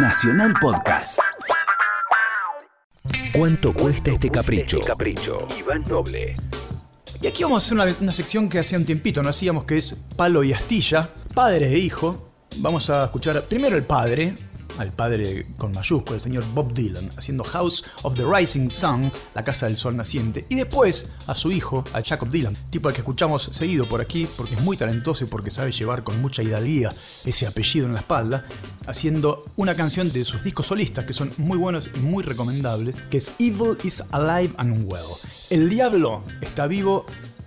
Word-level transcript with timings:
Nacional 0.00 0.54
Podcast. 0.60 1.18
¿Cuánto 3.32 3.74
cuesta 3.74 4.12
este 4.12 4.30
capricho? 4.30 4.80
capricho. 4.80 5.48
Iván 5.58 5.84
Noble. 5.88 6.36
Y 7.20 7.26
aquí 7.26 7.42
vamos 7.42 7.64
a 7.64 7.66
hacer 7.66 7.74
una, 7.74 7.96
una 8.00 8.12
sección 8.12 8.48
que 8.48 8.60
hacía 8.60 8.78
un 8.78 8.84
tiempito 8.84 9.24
no 9.24 9.28
hacíamos, 9.30 9.64
que 9.64 9.76
es 9.76 9.96
palo 10.16 10.44
y 10.44 10.52
astilla, 10.52 11.08
padre 11.34 11.66
e 11.72 11.78
hijo. 11.78 12.30
Vamos 12.58 12.88
a 12.90 13.04
escuchar 13.06 13.42
primero 13.42 13.76
el 13.76 13.82
padre, 13.82 14.34
al 14.78 14.92
padre 14.92 15.46
con 15.56 15.72
mayúscula, 15.72 16.16
el 16.16 16.22
señor 16.22 16.44
Bob 16.54 16.72
Dylan, 16.72 17.10
haciendo 17.16 17.44
House 17.44 17.84
of 18.02 18.16
the 18.16 18.24
Rising 18.24 18.70
Sun, 18.70 19.12
la 19.34 19.44
casa 19.44 19.66
del 19.66 19.76
sol 19.76 19.96
naciente, 19.96 20.46
y 20.48 20.54
después 20.56 21.10
a 21.26 21.34
su 21.34 21.50
hijo, 21.50 21.84
a 21.92 22.02
Jacob 22.02 22.30
Dylan, 22.30 22.56
tipo 22.70 22.88
al 22.88 22.94
que 22.94 23.00
escuchamos 23.00 23.50
seguido 23.52 23.86
por 23.86 24.00
aquí, 24.00 24.26
porque 24.36 24.54
es 24.54 24.62
muy 24.62 24.76
talentoso 24.76 25.24
y 25.24 25.28
porque 25.28 25.50
sabe 25.50 25.72
llevar 25.72 26.04
con 26.04 26.20
mucha 26.20 26.42
hidalguía 26.42 26.90
ese 27.24 27.46
apellido 27.46 27.86
en 27.86 27.94
la 27.94 28.00
espalda, 28.00 28.46
haciendo 28.86 29.44
una 29.56 29.74
canción 29.74 30.12
de 30.12 30.24
sus 30.24 30.42
discos 30.42 30.66
solistas 30.66 31.04
que 31.04 31.12
son 31.12 31.32
muy 31.36 31.58
buenos 31.58 31.90
y 31.94 31.98
muy 31.98 32.22
recomendables, 32.22 32.96
que 33.10 33.18
es 33.18 33.34
Evil 33.38 33.76
is 33.82 34.02
Alive 34.12 34.54
and 34.58 34.90
Well. 34.90 35.02
El 35.50 35.68
diablo 35.68 36.24
está 36.40 36.66
vivo 36.66 37.04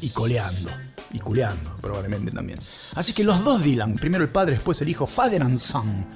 y 0.00 0.10
coleando. 0.10 0.70
Y 1.14 1.18
culeando, 1.18 1.76
probablemente 1.82 2.30
también. 2.30 2.58
Así 2.94 3.12
que 3.12 3.22
los 3.22 3.44
dos 3.44 3.62
Dylan, 3.62 3.96
primero 3.96 4.24
el 4.24 4.30
padre, 4.30 4.54
después 4.54 4.80
el 4.80 4.88
hijo, 4.88 5.06
Father 5.06 5.42
and 5.42 5.58
Son, 5.58 6.06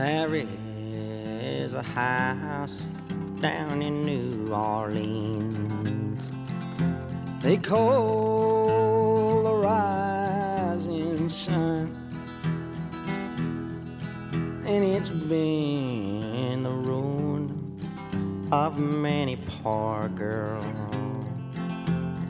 There 0.00 0.34
is 0.34 1.74
a 1.74 1.82
house 1.82 2.86
down 3.38 3.82
in 3.82 4.02
New 4.02 4.50
Orleans. 4.50 6.22
They 7.42 7.58
call 7.58 9.42
the 9.42 9.54
rising 9.56 11.28
sun. 11.28 11.94
And 14.64 14.84
it's 14.84 15.10
been 15.10 16.62
the 16.62 16.70
ruin 16.70 18.48
of 18.50 18.78
many 18.78 19.36
poor 19.36 20.08
girls. 20.08 20.64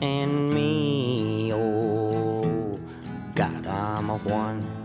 And 0.01 0.53
me, 0.53 1.53
oh, 1.53 2.77
God, 3.33 3.65
I'm 3.65 4.09
a 4.09 4.17
one. 4.17 4.80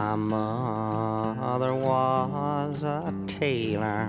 My 0.00 0.16
mother 0.16 1.74
was 1.74 2.84
a 2.84 3.12
tailor. 3.26 4.08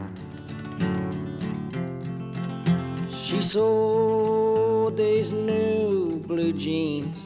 She 3.14 3.42
sold 3.42 4.96
these 4.96 5.34
new 5.34 6.24
blue 6.26 6.54
jeans. 6.54 7.18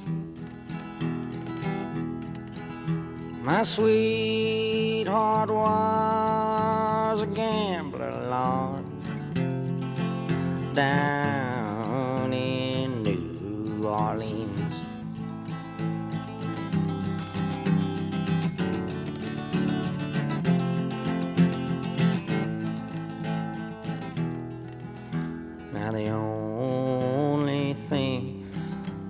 My 3.44 3.61
sweetheart 3.61 5.52
was 5.52 7.22
a 7.22 7.27
gambler, 7.27 8.13
Lord, 8.31 8.85
down 10.73 11.34
the 25.95 26.09
only 26.09 27.73
thing 27.73 28.45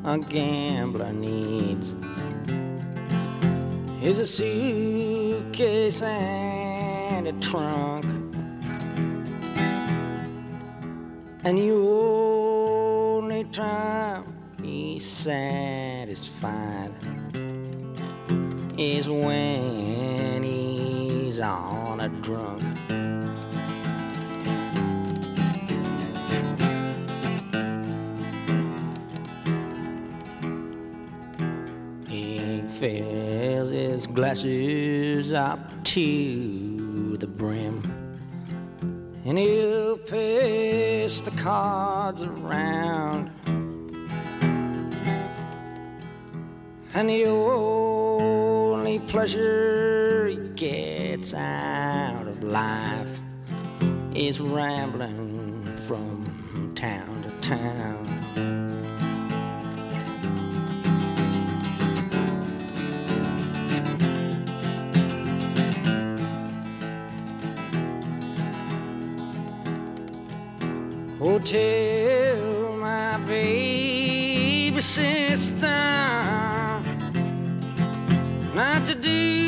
a 0.03 0.19
gambler 0.19 1.11
needs 1.11 1.95
is 4.03 4.19
a 4.19 4.25
suitcase 4.25 6.03
and 6.03 7.27
a 7.27 7.33
trunk. 7.41 8.05
And 11.43 11.57
the 11.57 11.71
only 11.71 13.45
time 13.45 14.25
he's 14.61 15.09
satisfied 15.09 16.91
is 18.77 19.09
when 19.09 20.43
he's 20.43 21.39
on 21.39 21.99
a 22.01 22.09
drunk. 22.09 23.04
Fills 32.79 33.71
his 33.71 34.05
glasses 34.07 35.31
up 35.31 35.83
to 35.85 37.15
the 37.17 37.27
brim. 37.27 37.81
And 39.23 39.37
he'll 39.37 39.97
pass 39.97 41.21
the 41.21 41.31
cards 41.37 42.21
around. 42.21 43.31
And 46.93 47.09
the 47.09 47.25
only 47.25 48.99
pleasure 48.99 50.27
he 50.27 50.37
gets 50.55 51.33
out 51.33 52.27
of 52.27 52.43
life 52.43 53.19
is 54.13 54.39
rambling 54.39 55.63
from 55.87 56.73
town 56.75 57.23
to 57.23 57.29
town. 57.47 58.14
Oh, 71.27 71.39
tell 71.39 72.77
my 72.77 73.17
baby 73.25 74.79
sister. 74.79 75.65
Not 78.53 78.85
to 78.85 78.93
do 78.93 79.44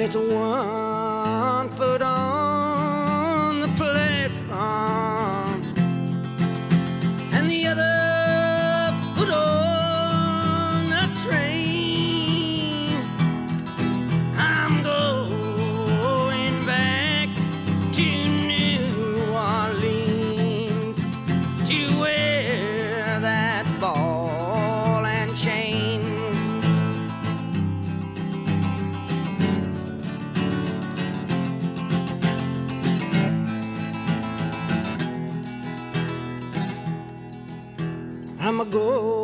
It's 0.00 0.16
one 0.16 0.91
I'm 38.62 39.21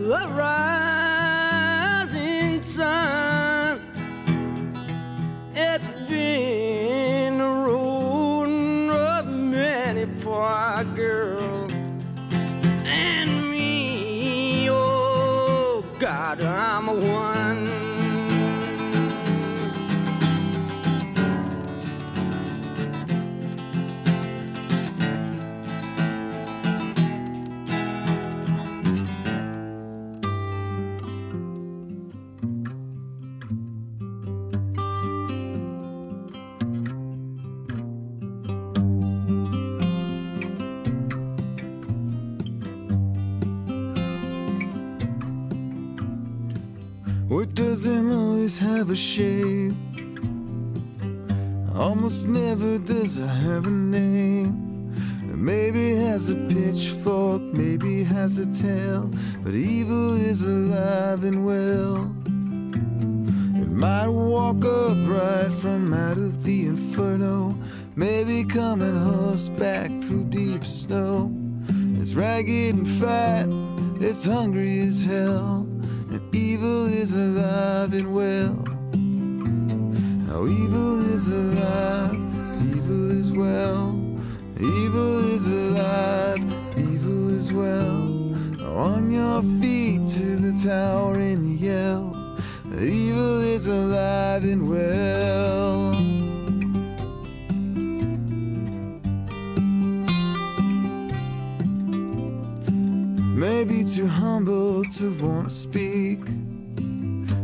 the 0.00 0.28
rising 0.34 1.92
sun. 2.62 3.82
It's 5.54 5.86
been 6.08 7.38
a 7.38 7.52
road 7.52 8.48
of 8.90 9.26
many 9.26 10.06
poor 10.22 10.84
girls 10.96 11.70
and 12.86 13.50
me. 13.50 14.70
Oh 14.70 15.84
God, 15.98 16.40
I'm 16.40 16.88
a 16.88 16.94
one. 16.94 17.29
Doesn't 47.82 48.12
always 48.12 48.58
have 48.58 48.90
a 48.90 48.96
shape? 48.96 49.74
Almost 51.74 52.28
never 52.28 52.76
does 52.78 53.18
it 53.18 53.26
have 53.26 53.64
a 53.64 53.70
name. 53.70 54.92
Maybe 55.24 55.94
has 55.94 56.28
a 56.28 56.34
pitchfork, 56.34 57.40
maybe 57.40 58.04
has 58.04 58.36
a 58.36 58.44
tail, 58.52 59.10
but 59.42 59.54
evil 59.54 60.14
is 60.14 60.42
alive 60.42 61.24
and 61.24 61.46
well. 61.46 62.14
It 63.62 63.70
might 63.70 64.08
walk 64.08 64.62
upright 64.62 65.50
from 65.52 65.94
out 65.94 66.18
of 66.18 66.44
the 66.44 66.66
inferno, 66.66 67.56
maybe 67.96 68.44
come 68.44 68.80
coming 68.80 68.94
horseback 68.94 69.88
through 70.02 70.24
deep 70.24 70.66
snow. 70.66 71.32
It's 71.98 72.12
ragged 72.12 72.74
and 72.74 72.86
fat, 73.00 73.48
it's 74.02 74.26
hungry 74.26 74.80
as 74.80 75.02
hell, 75.02 75.66
evil 76.40 76.86
is 76.86 77.14
alive 77.14 77.92
and 77.92 78.14
well. 78.14 78.54
Now 80.26 80.46
evil 80.46 81.00
is 81.14 81.28
alive, 81.28 82.14
evil 82.74 83.10
is 83.10 83.30
well. 83.30 83.94
Evil 84.58 85.18
is 85.36 85.46
alive, 85.46 86.42
evil 86.78 87.28
is 87.38 87.52
well. 87.52 88.02
Now 88.58 88.74
on 88.74 89.10
your 89.10 89.42
feet 89.60 90.08
to 90.16 90.26
the 90.46 90.54
tower 90.64 91.16
and 91.16 91.44
yell. 91.60 92.38
Evil 92.78 93.42
is 93.42 93.66
alive 93.66 94.44
and 94.44 94.68
well. 94.68 96.09
Too 104.00 104.06
humble 104.06 104.82
to 104.84 105.12
want 105.22 105.46
to 105.46 105.54
speak. 105.54 106.20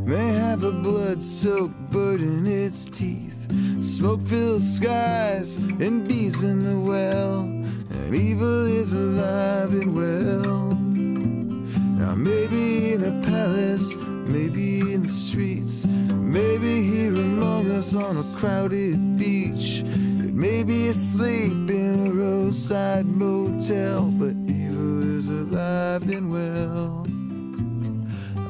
May 0.07 0.29
have 0.29 0.63
a 0.63 0.73
blood 0.73 1.23
soaked 1.23 1.79
bird 1.91 2.23
in 2.23 2.47
its 2.47 2.87
teeth. 2.87 3.47
Smoke 3.83 4.27
fills 4.27 4.65
skies 4.77 5.57
and 5.57 6.09
bees 6.09 6.45
in 6.45 6.63
the 6.65 6.79
well. 6.79 7.41
And 7.41 8.15
evil 8.15 8.65
is 8.65 8.95
alive 8.95 9.73
and 9.73 9.95
well. 9.95 10.71
Now, 12.01 12.15
maybe 12.15 12.95
in 12.95 13.05
a 13.05 13.21
palace, 13.27 13.95
maybe 13.97 14.95
in 14.95 15.03
the 15.03 15.09
streets, 15.09 15.85
maybe 15.85 16.83
here 16.83 17.13
among 17.13 17.71
us 17.71 17.95
on 17.95 18.17
a 18.17 18.39
crowded 18.39 19.19
beach. 19.19 19.83
It 20.25 20.33
may 20.33 20.63
be 20.63 20.89
asleep 20.89 21.69
in 21.69 22.07
a 22.07 22.11
roadside 22.11 23.05
motel, 23.05 24.11
but 24.13 24.36
is 25.17 25.31
alive 25.31 26.03
and 26.11 26.31
well. 26.31 27.07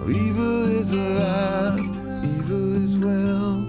Evil 0.09 0.65
is 0.65 0.91
alive, 0.91 1.79
evil 2.25 2.83
is 2.83 2.99
well. 2.99 3.65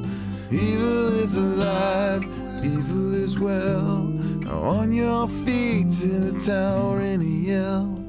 Evil 0.49 1.19
is 1.19 1.37
alive, 1.37 2.23
evil 2.65 3.13
is 3.13 3.37
well. 3.37 3.97
Now 4.45 4.61
on 4.79 4.91
your 4.91 5.27
feet 5.45 5.91
to 5.99 6.07
the 6.07 6.39
tower 6.39 7.01
and 7.01 7.21
yell 7.21 8.01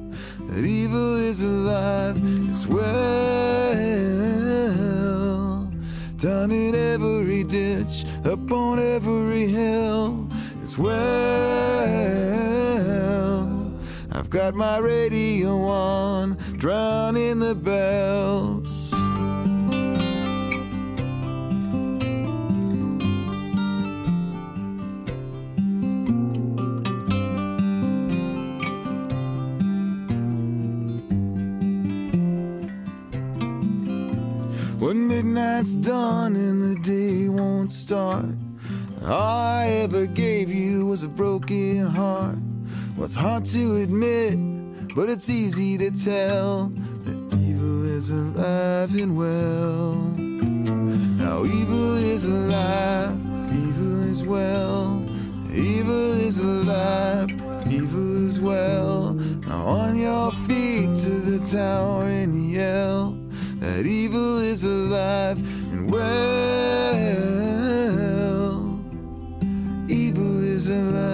that 0.47 0.65
evil 0.65 1.17
is 1.17 1.43
alive 1.43 2.17
as 2.49 2.65
well. 2.65 2.89
Down 6.17 6.51
in 6.51 6.73
every 6.73 7.43
ditch, 7.43 8.05
up 8.25 8.51
on 8.51 8.79
every 8.79 9.45
hill 9.49 10.27
as 10.63 10.79
well. 10.79 12.48
I've 14.29 14.33
got 14.33 14.53
my 14.53 14.77
radio 14.77 15.57
on, 15.63 16.37
drowning 16.57 17.39
the 17.39 17.55
bells. 17.55 18.93
When 34.77 35.07
midnight's 35.07 35.73
done 35.73 36.35
and 36.35 36.61
the 36.61 36.79
day 36.83 37.29
won't 37.29 37.71
start, 37.71 38.25
all 39.01 39.11
I 39.11 39.65
ever 39.81 40.05
gave 40.05 40.51
you 40.51 40.85
was 40.85 41.03
a 41.03 41.07
broken 41.07 41.87
heart. 41.87 42.37
What's 42.99 43.15
hard 43.15 43.45
to 43.45 43.77
admit, 43.77 44.37
but 44.93 45.09
it's 45.09 45.29
easy 45.29 45.77
to 45.77 45.89
tell 45.89 46.69
that 47.05 47.17
evil 47.39 47.85
is 47.85 48.09
alive 48.09 48.93
and 48.93 49.17
well. 49.17 49.95
Now 49.95 51.45
evil 51.45 51.95
is 51.95 52.25
alive, 52.25 53.17
evil 53.55 54.03
is 54.03 54.25
well. 54.25 55.01
Evil 55.53 56.11
is 56.19 56.43
alive, 56.43 57.31
evil 57.71 58.27
is 58.27 58.41
well. 58.41 59.13
Now 59.47 59.65
on 59.65 59.97
your 59.97 60.33
feet 60.45 60.97
to 60.97 61.09
the 61.09 61.39
tower 61.39 62.09
and 62.09 62.51
yell 62.51 63.17
that 63.59 63.85
evil 63.85 64.39
is 64.39 64.65
alive 64.65 65.37
and 65.71 65.89
well. 65.89 66.09
Evil 69.87 70.43
is 70.43 70.69
alive, 70.69 71.08